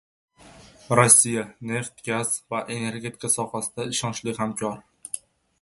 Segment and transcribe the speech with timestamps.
[0.99, 4.77] Rossiya– neft-gaz va energetika sohasida ishonchli hamkor